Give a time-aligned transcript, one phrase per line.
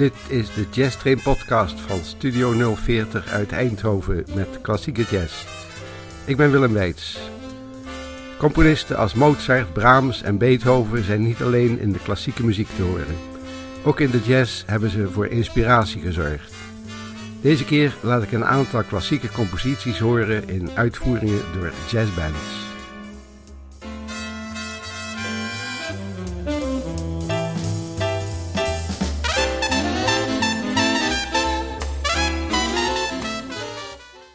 [0.00, 5.44] Dit is de Jazz Train podcast van Studio 040 uit Eindhoven met klassieke jazz.
[6.24, 7.18] Ik ben Willem Weits.
[8.38, 13.16] Componisten als Mozart, Brahms en Beethoven zijn niet alleen in de klassieke muziek te horen.
[13.84, 16.52] Ook in de jazz hebben ze voor inspiratie gezorgd.
[17.40, 22.69] Deze keer laat ik een aantal klassieke composities horen in uitvoeringen door jazzbands.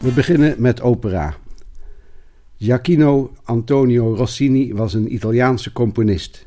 [0.06, 1.36] We beginnen met opera.
[2.58, 6.44] Giacchino Antonio Rossini was een Italiaanse componist.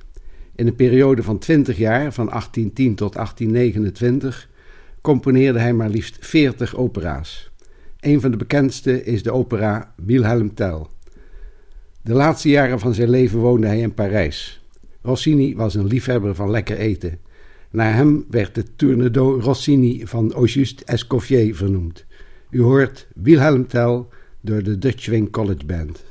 [0.56, 4.50] In een periode van 20 jaar, van 1810 tot 1829,
[5.02, 7.52] componeerde hij maar liefst 40 opera's.
[8.00, 10.86] Een van de bekendste is de opera Wilhelm Tell.
[12.02, 14.64] De laatste jaren van zijn leven woonde hij in Parijs.
[15.02, 17.20] Rossini was een liefhebber van lekker eten.
[17.72, 22.08] Naar hem werd de Tournedo Rossini van Auguste Escoffier vernoemd.
[22.52, 24.08] U hoort Wilhelm Tell
[24.42, 26.04] door de Dutch Wing College Band.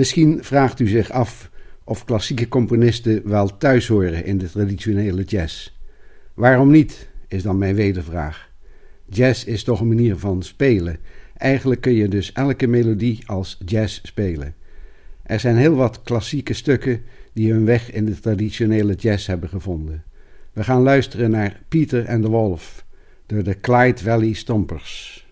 [0.00, 1.50] Misschien vraagt u zich af
[1.84, 5.72] of klassieke componisten wel thuis horen in de traditionele jazz.
[6.34, 8.50] Waarom niet, is dan mijn wedervraag.
[9.06, 10.98] Jazz is toch een manier van spelen.
[11.36, 14.54] Eigenlijk kun je dus elke melodie als jazz spelen.
[15.22, 20.04] Er zijn heel wat klassieke stukken die hun weg in de traditionele jazz hebben gevonden.
[20.52, 22.84] We gaan luisteren naar Peter and the Wolf
[23.26, 25.24] door de Clyde Valley Stompers.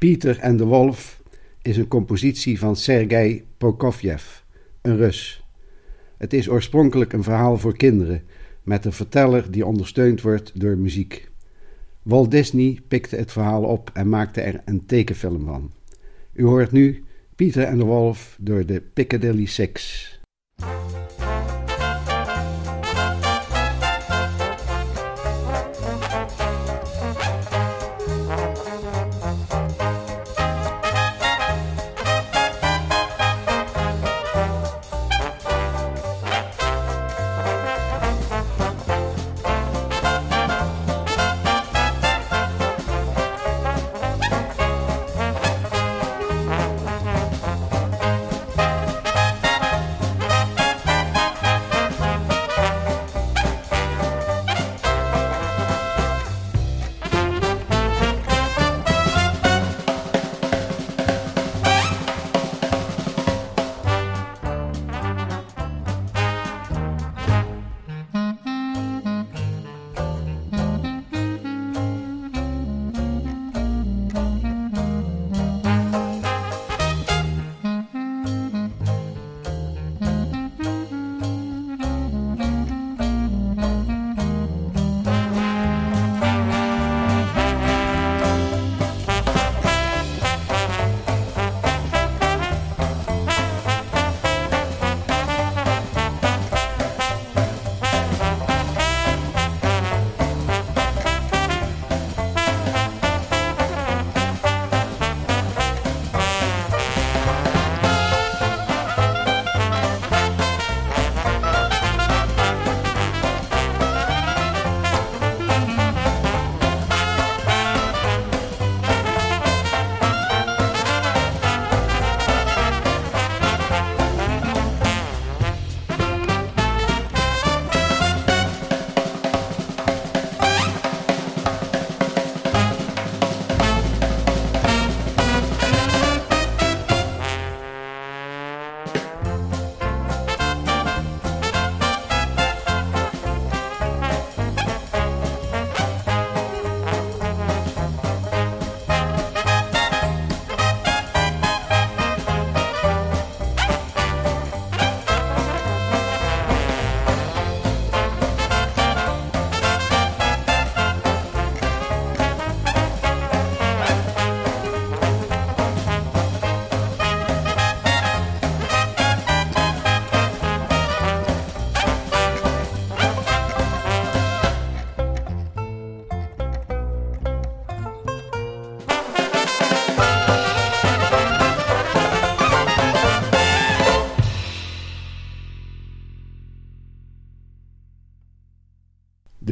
[0.00, 1.22] Pieter en de Wolf
[1.62, 4.40] is een compositie van Sergei Prokofjev,
[4.82, 5.44] een Rus.
[6.16, 8.22] Het is oorspronkelijk een verhaal voor kinderen,
[8.62, 11.30] met een verteller die ondersteund wordt door muziek.
[12.02, 15.72] Walt Disney pikte het verhaal op en maakte er een tekenfilm van.
[16.32, 17.04] U hoort nu
[17.36, 20.19] Pieter en de Wolf door de Piccadilly Six.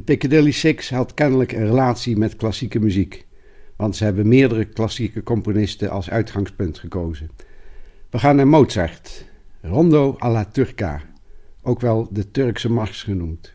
[0.08, 3.26] Piccadilly Six had kennelijk een relatie met klassieke muziek,
[3.76, 7.30] want ze hebben meerdere klassieke componisten als uitgangspunt gekozen.
[8.10, 9.24] We gaan naar Mozart,
[9.60, 11.02] Rondo alla Turca,
[11.62, 13.54] ook wel de Turkse mars genoemd.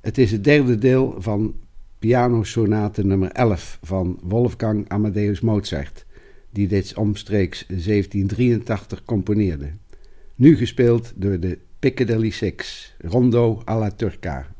[0.00, 1.54] Het is het derde deel van
[1.98, 6.06] pianosonate nummer 11 van Wolfgang Amadeus Mozart,
[6.50, 9.70] die dit omstreeks 1783 componeerde.
[10.34, 14.53] Nu gespeeld door de Piccadilly Six, Rondo alla Turca.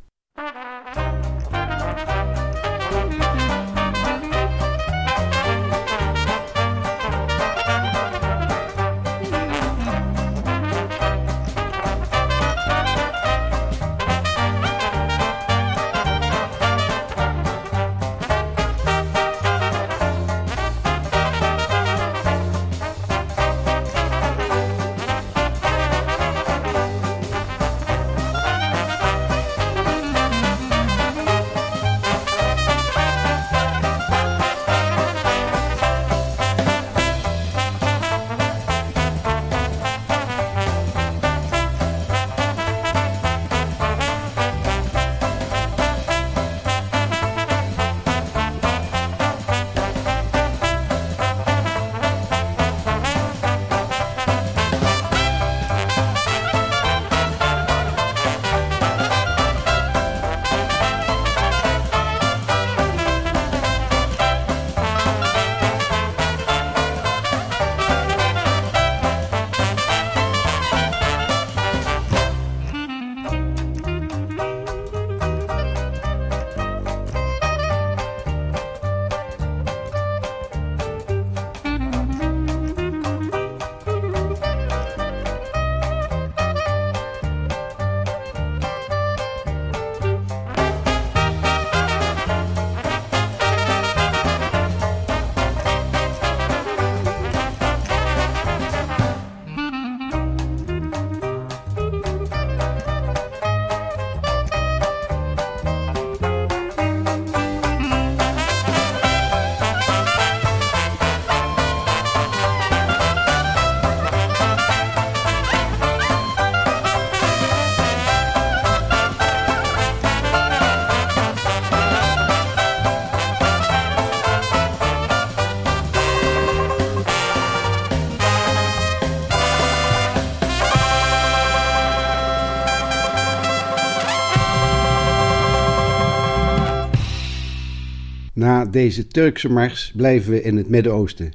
[138.75, 141.33] Deze Turkse mars blijven we in het Midden-Oosten.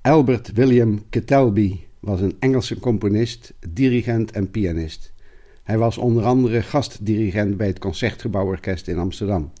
[0.00, 5.12] Albert William Ketelby was een Engelse componist, dirigent en pianist.
[5.62, 9.52] Hij was onder andere gastdirigent bij het Concertgebouworkest in Amsterdam.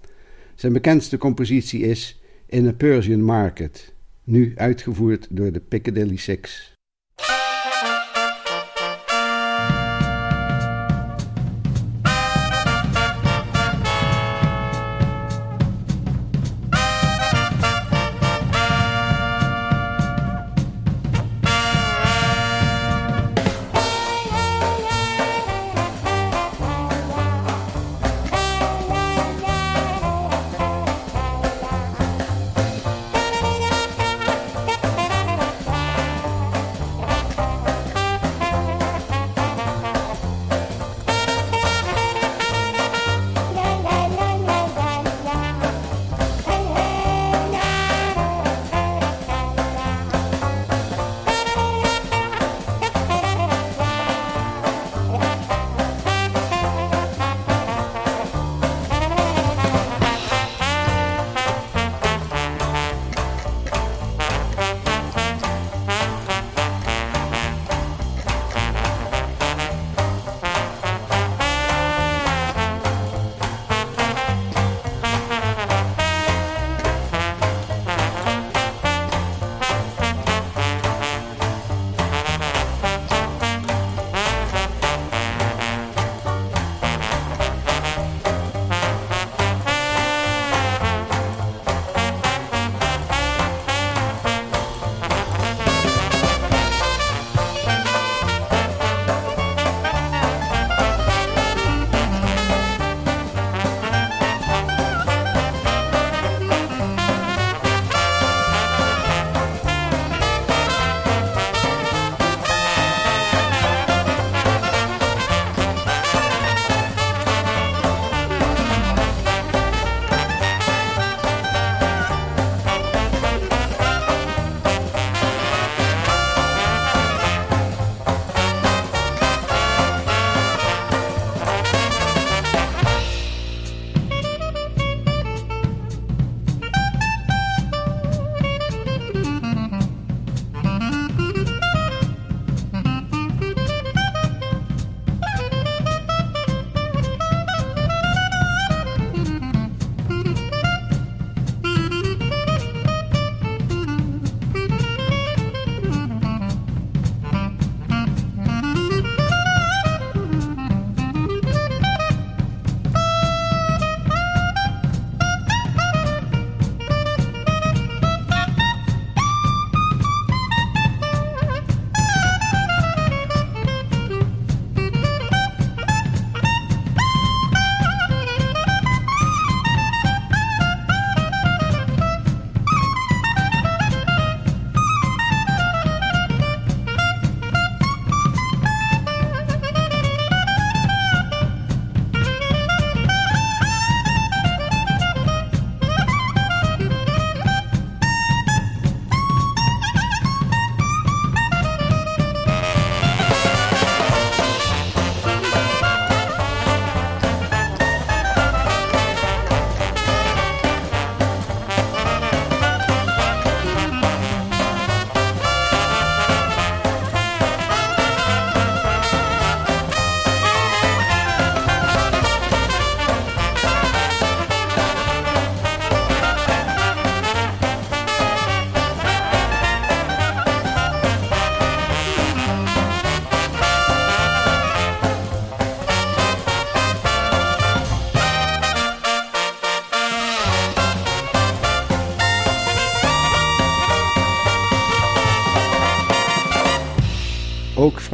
[0.54, 3.92] Zijn bekendste compositie is In a Persian Market,
[4.24, 6.75] nu uitgevoerd door de Piccadilly Six.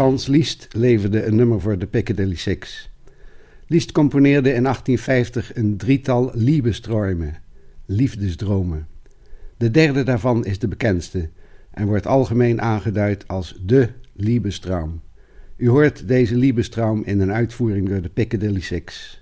[0.03, 2.91] Frans Liszt leverde een nummer voor de Piccadilly Six.
[3.67, 7.33] Liszt componeerde in 1850 een drietal Liebesträume,
[7.87, 8.87] liefdesdromen.
[9.57, 11.29] De derde daarvan is de bekendste
[11.71, 15.01] en wordt algemeen aangeduid als de Liebestraum.
[15.57, 19.21] U hoort deze Liebestraum in een uitvoering door de Piccadilly Six.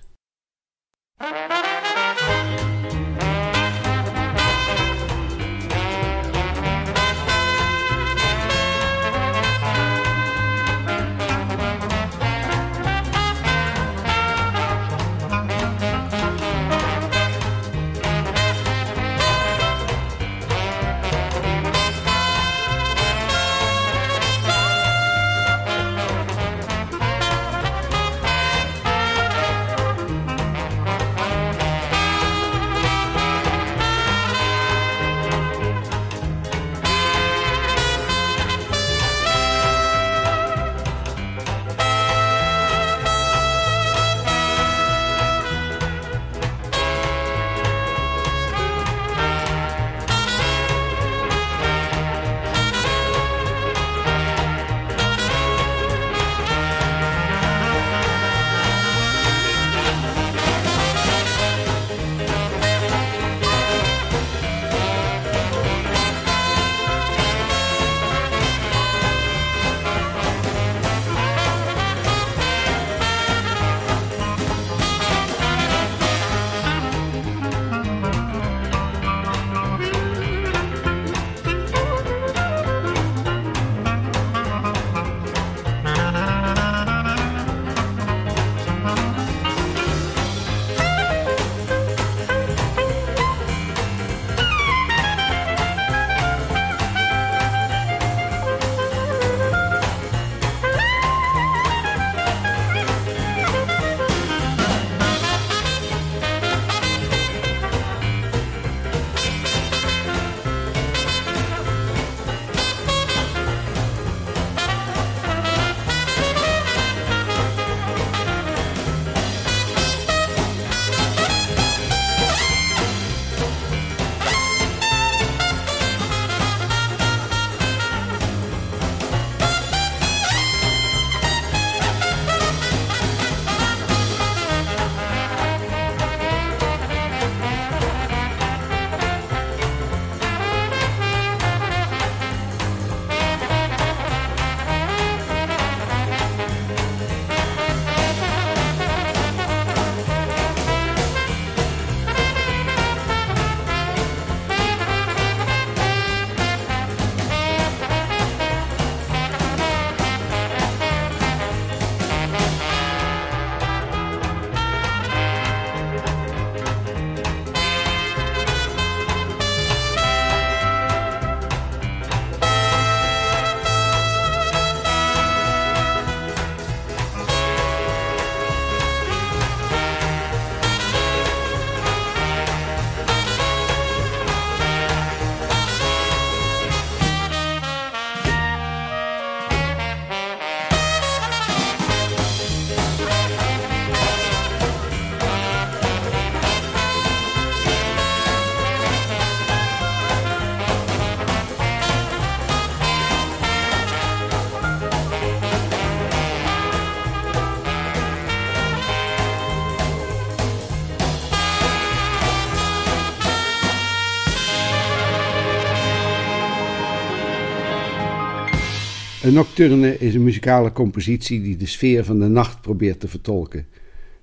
[219.22, 223.66] Een nocturne is een muzikale compositie die de sfeer van de nacht probeert te vertolken.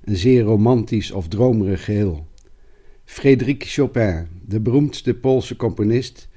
[0.03, 2.27] Een zeer romantisch of dromerig geheel.
[3.05, 6.27] Frédéric Chopin, de beroemdste Poolse componist,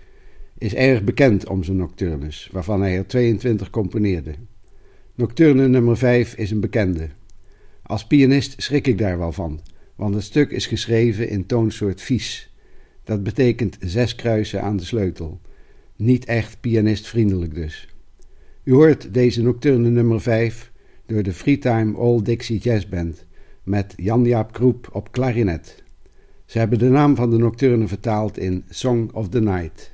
[0.58, 4.34] is erg bekend om zijn nocturnes, waarvan hij er 22 componeerde.
[5.14, 7.08] Nocturne nummer 5 is een bekende.
[7.82, 9.60] Als pianist schrik ik daar wel van,
[9.94, 12.50] want het stuk is geschreven in toonsoort vies.
[13.04, 15.40] Dat betekent zes kruisen aan de sleutel.
[15.96, 17.89] Niet echt pianistvriendelijk dus.
[18.70, 20.72] U hoort deze nocturne nummer 5
[21.06, 23.26] door de Freetime All Dixie Jazz Band
[23.62, 25.82] met Jan-Jaap Kroep op klarinet.
[26.46, 29.89] Ze hebben de naam van de nocturne vertaald in Song of the Night.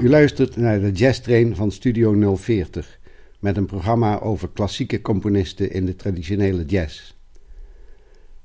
[0.00, 2.98] U luistert naar de jazztrain van Studio 040
[3.38, 7.14] met een programma over klassieke componisten in de traditionele jazz.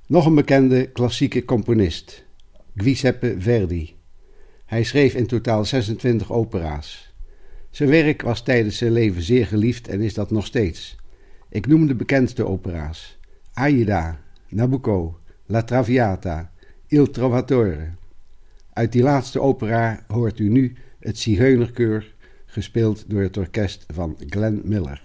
[0.08, 2.26] Nog een bekende klassieke componist,
[2.76, 3.96] Giuseppe Verdi.
[4.66, 7.14] Hij schreef in totaal 26 opera's.
[7.70, 10.96] Zijn werk was tijdens zijn leven zeer geliefd en is dat nog steeds.
[11.50, 13.18] Ik noem de bekendste opera's:
[13.54, 16.52] Aida, Nabucco, La Traviata,
[16.88, 17.90] Il Trovatore.
[18.74, 22.14] Uit die laatste opera hoort u nu het Zigeunerkeur,
[22.46, 25.02] gespeeld door het orkest van Glenn Miller.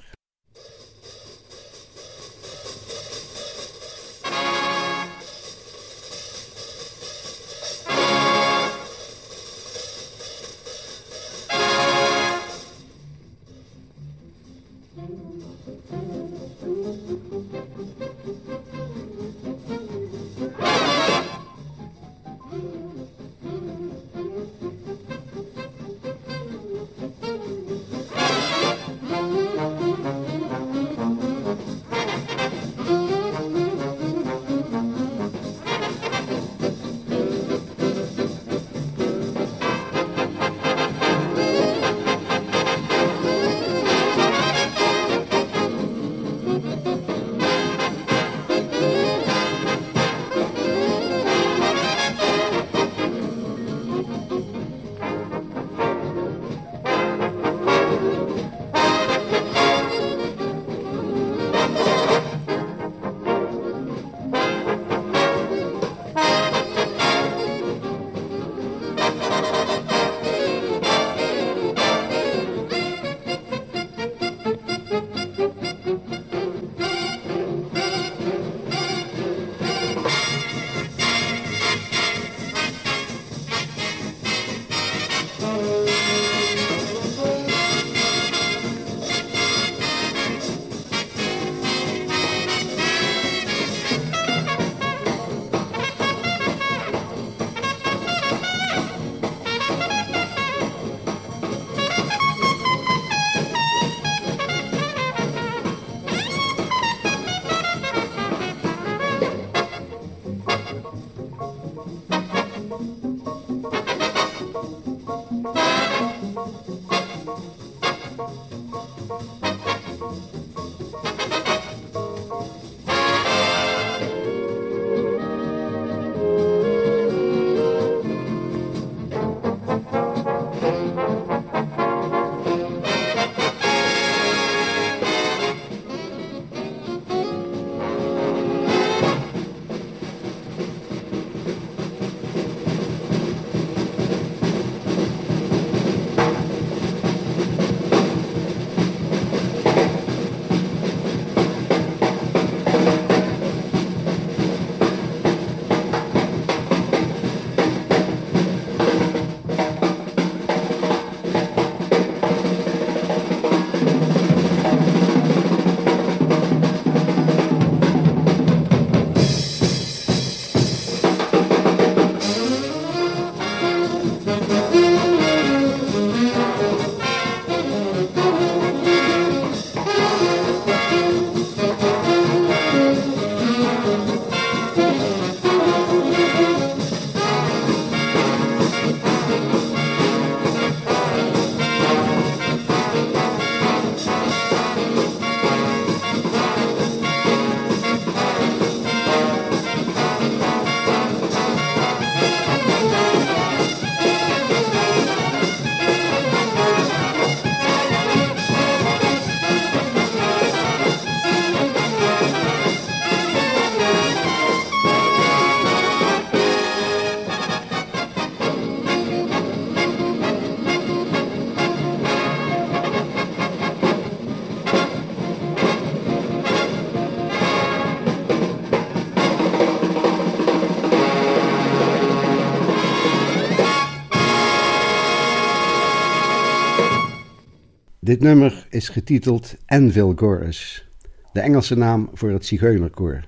[238.21, 240.89] Dit nummer is getiteld Anvil Chorus,
[241.33, 243.25] de Engelse naam voor het Zigeunerkoor.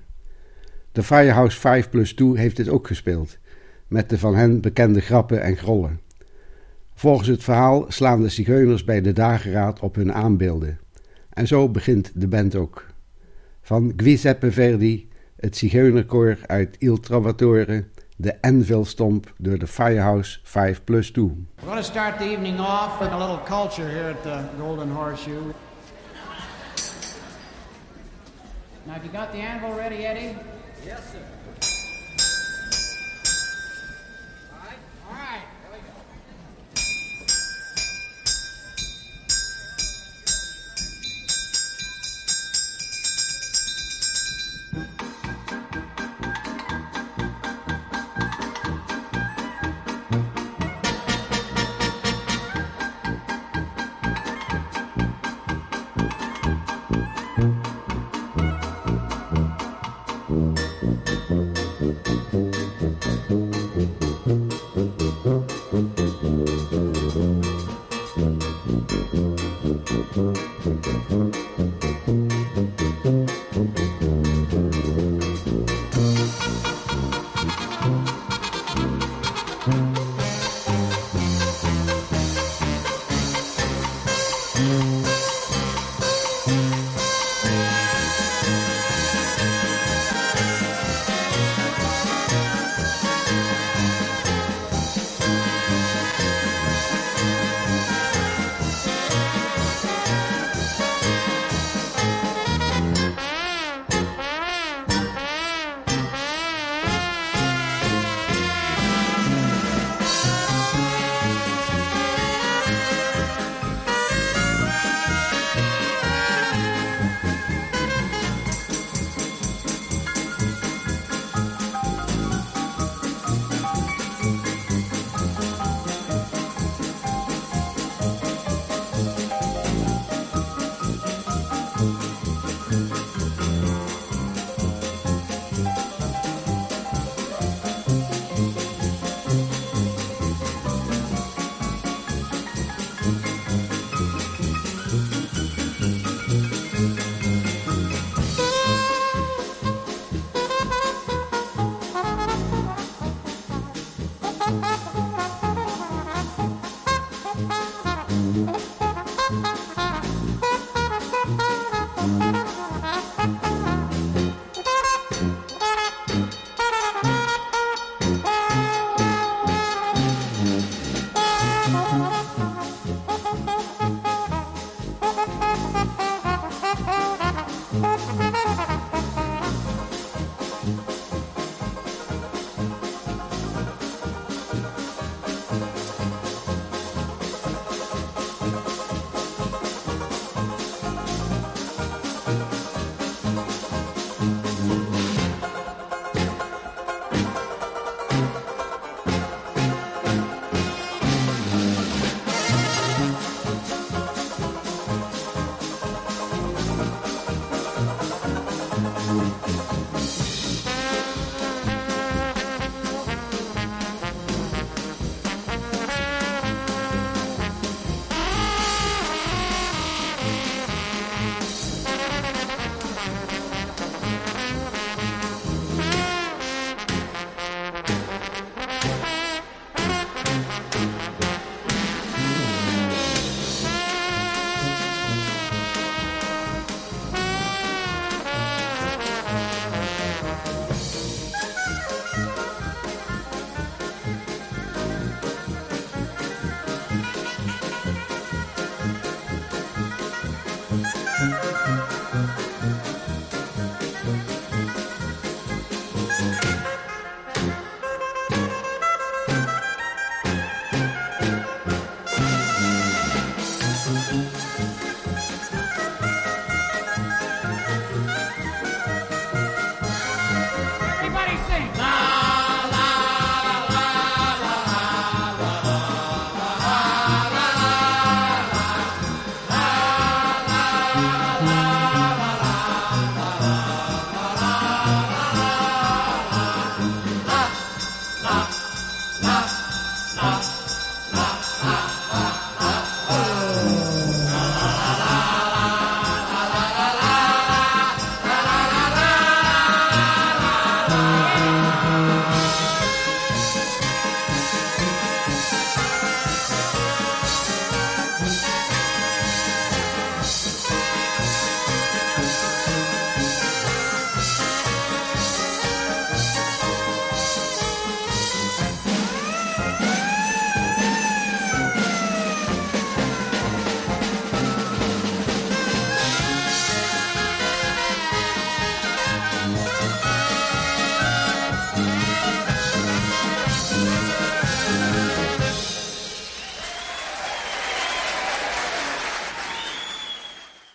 [0.91, 3.37] De Firehouse 5 plus 2 heeft dit ook gespeeld,
[3.87, 5.99] met de van hen bekende grappen en grollen.
[6.93, 10.79] Volgens het verhaal slaan de zigeuners bij de dageraad op hun aanbeelden.
[11.29, 12.85] En zo begint de band ook.
[13.61, 17.83] Van Giuseppe Verdi, het zigeunerkoor uit Il Trovatore,
[18.17, 21.21] de Anvil Stomp door de Firehouse 5 Plus 2.
[21.61, 24.91] We're going to start the evening off with a little culture here at the Golden
[24.91, 25.53] Horseshoe.
[28.85, 30.35] Now, have you got the anvil ready, Eddie?
[30.85, 31.32] Yes, sir.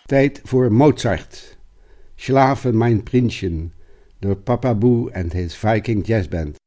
[0.09, 1.57] Tijd voor Mozart.
[2.15, 3.73] Schlafen mein Prinzchen
[4.19, 6.58] door Papa Boo and his Viking Jazz Band.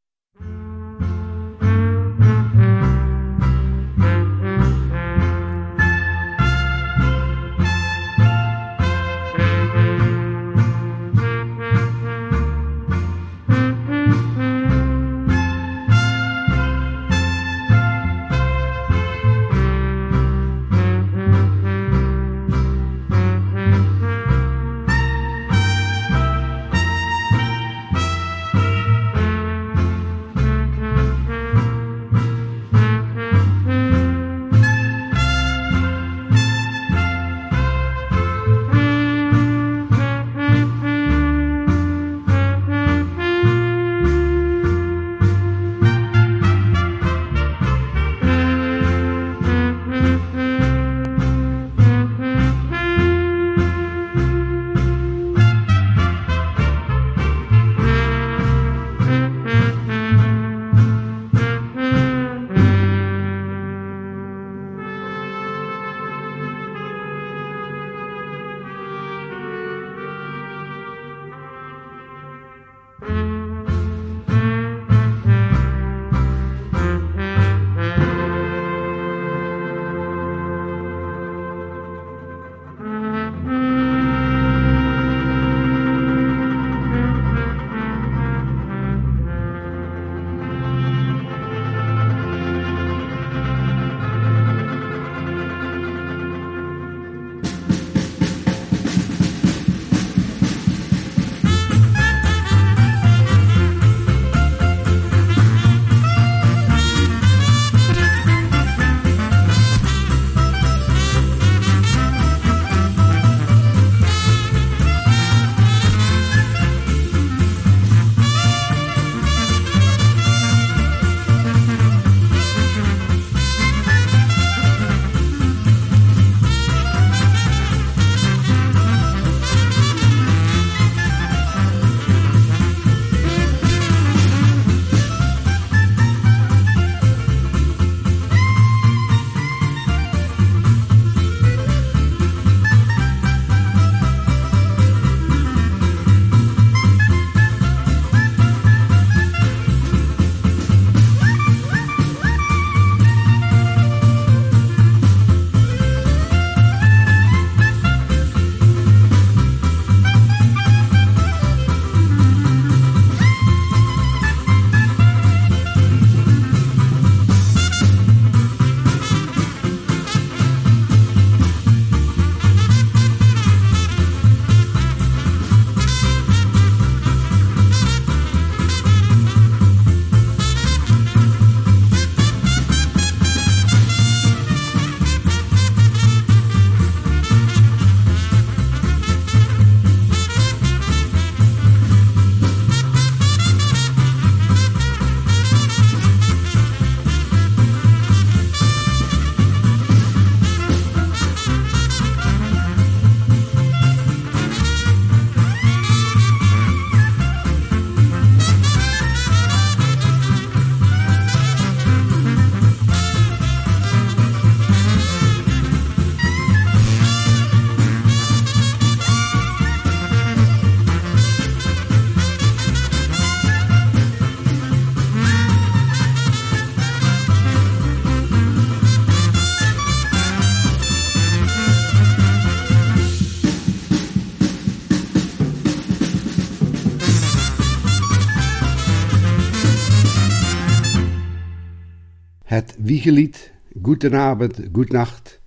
[243.02, 245.40] Het Wiegelied, Goedenavond, Goednacht,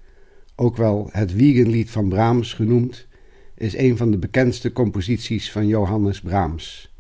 [0.56, 3.08] ook wel het Wiegenlied van Brahms genoemd,
[3.56, 6.94] is een van de bekendste composities van Johannes Brahms.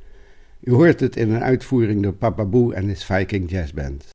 [0.62, 4.06] U hoort het in een uitvoering door Papa Boo en his Viking Jazz Band.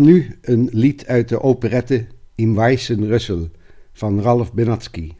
[0.00, 3.50] Nu een lied uit de operette Im Weißen Rüssel
[3.92, 5.12] van Ralf Benatsky.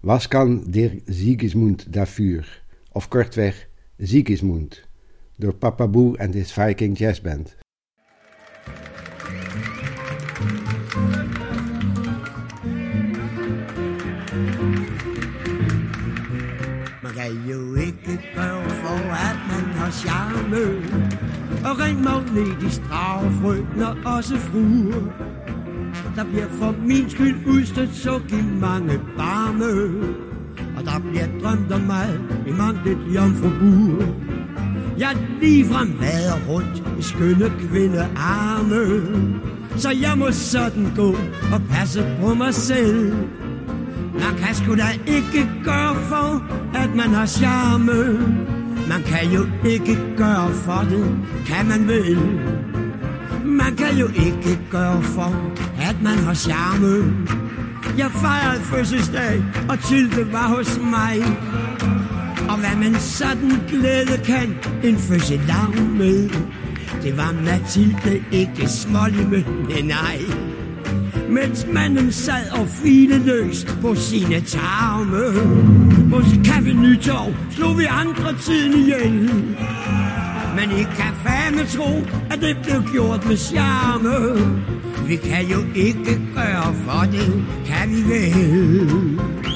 [0.00, 2.44] Was kan der Sigismund dafür?
[2.92, 3.68] Of kortweg
[3.98, 4.88] Sigismund,
[5.36, 7.56] door Papa Boo en his Viking Jazz Band.
[17.48, 25.02] Jo ikke gøre for, at man har charme Og rent magnetisk drager frøkner også fruer.
[26.16, 29.64] Der bliver for min skyld udstødt så i mange barme
[30.76, 34.04] Og der bliver drømt om mig i mange et jomfrubur.
[34.98, 39.02] Jeg ligefrem vader rundt i skønne kvindearme.
[39.76, 41.08] Så jeg må sådan gå
[41.52, 43.12] og passe på mig selv.
[44.12, 46.42] Man kan sgu da ikke gøre for,
[46.74, 48.55] at man har charme.
[48.88, 52.18] Man kan jo ikke gøre for det, kan man vel.
[53.44, 57.14] Man kan jo ikke gøre for, at man har charme.
[57.98, 61.16] Jeg fejrede fødselsdag, og Tilde var hos mig.
[62.48, 66.30] Og hvad man sådan glæde kan en fødselag med.
[67.02, 69.42] Det var Mathilde ikke smålig med,
[69.84, 70.20] nej
[71.28, 72.68] mens manden sad og
[73.24, 75.95] løst på sine tarme.
[76.10, 79.12] Hos Café Nytorv slog vi andre tiden ihjel.
[80.56, 81.90] Men I kan fandme tro,
[82.30, 84.16] at det blev gjort med charme.
[85.08, 89.55] Vi kan jo ikke gøre for det, kan vi vel?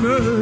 [0.00, 0.39] summer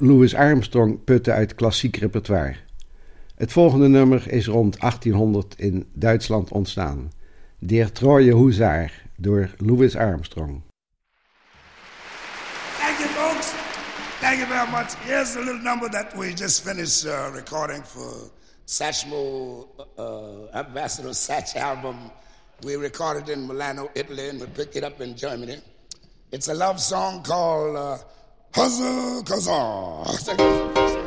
[0.00, 2.56] Louis Armstrong putte uit klassiek repertoire.
[3.34, 7.12] Het volgende nummer is rond 1800 in Duitsland ontstaan.
[7.58, 10.62] Der Treue Huzaar door Louis Armstrong.
[12.78, 13.52] Thank you, folks.
[14.20, 14.94] Thank you very much.
[14.98, 18.30] Here's a little number that we just finished uh, recording for
[18.66, 19.66] Satchmo,
[19.98, 21.96] uh, Ambassador Satch album.
[22.62, 25.58] We recorded in Milano, Italy, and we picked it up in Germany.
[26.30, 27.98] It's a love song called uh,
[28.54, 30.97] Huzzah, huzzah.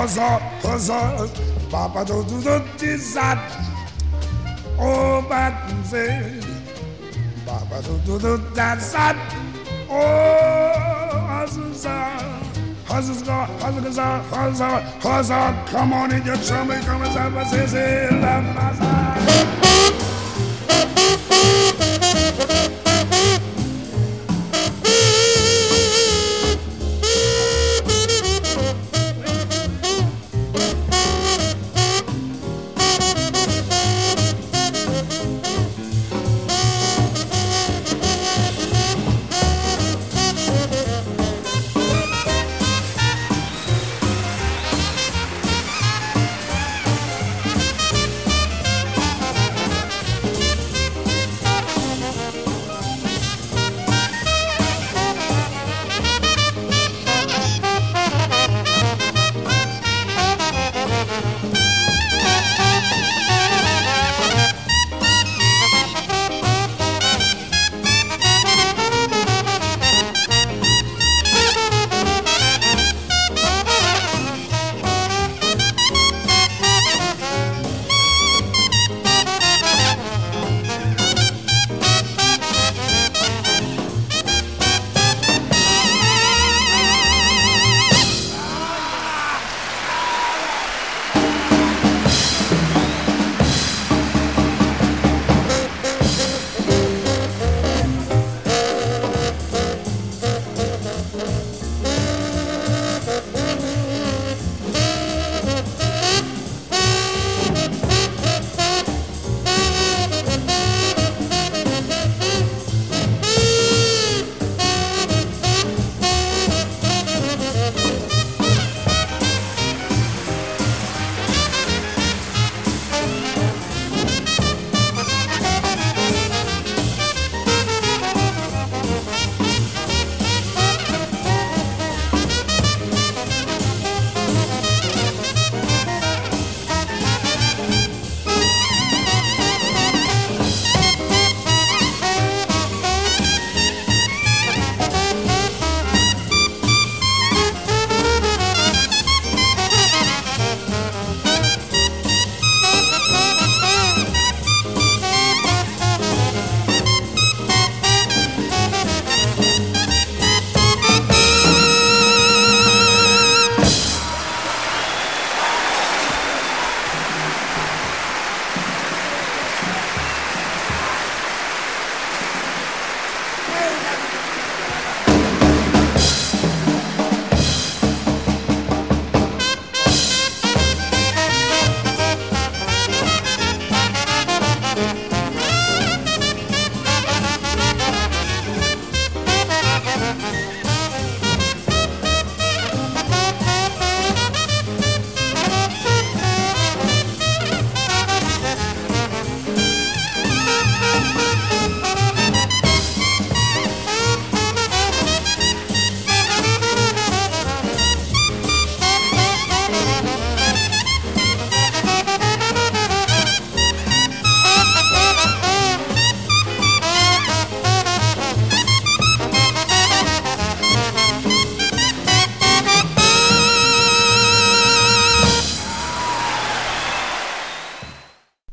[0.00, 1.28] Huzzah, huzzah.
[1.70, 3.38] Papa do do do dizat.
[4.78, 6.40] Oh, Mademoiselle.
[7.44, 9.16] Papa do do do dizat.
[9.88, 12.40] Oh, huzzah.
[12.90, 18.99] Huzzah, huzzah, huzzah, huzzah, come on in your trumpet, come and say, say, say,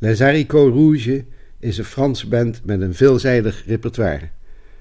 [0.08, 1.24] Les Rouge
[1.58, 4.28] is een Franse band met een veelzijdig repertoire.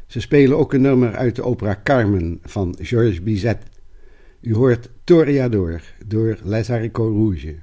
[0.06, 3.64] Ze spelen ook een nummer uit de opera Carmen van Georges Bizet.
[4.42, 7.56] U hoort Toreador door Les Haricots Rouge.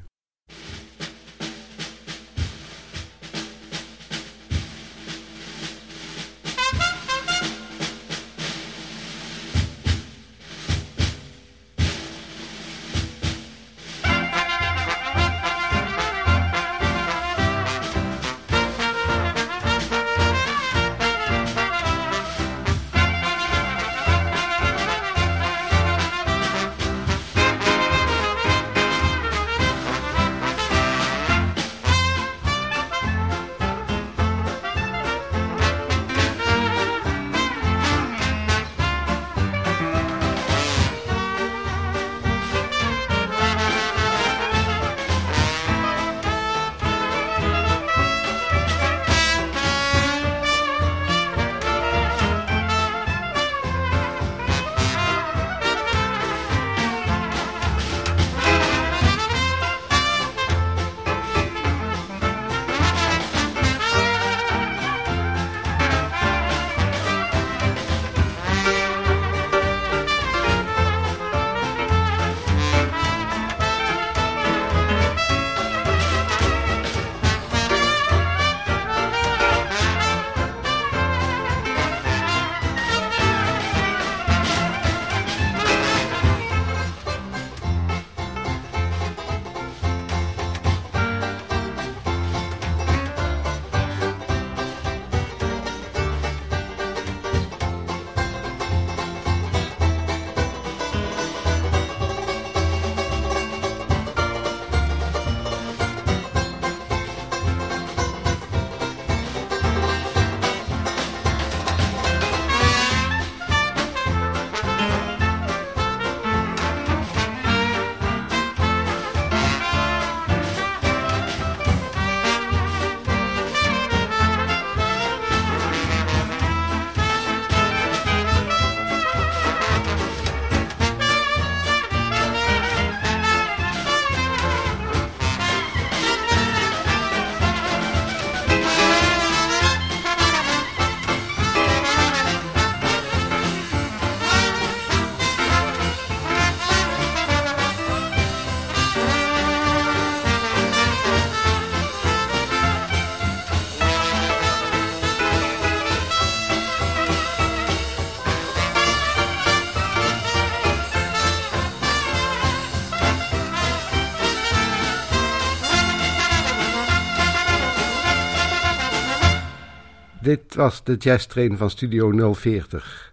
[170.54, 173.12] Was de Jazz Train van Studio 040.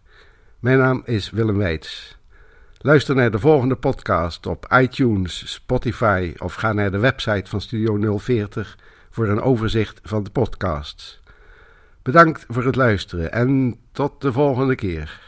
[0.60, 2.18] Mijn naam is Willem Weits.
[2.78, 8.18] Luister naar de volgende podcast op iTunes, Spotify of ga naar de website van Studio
[8.18, 8.78] 040
[9.10, 11.20] voor een overzicht van de podcasts.
[12.02, 15.22] Bedankt voor het luisteren en tot de volgende keer.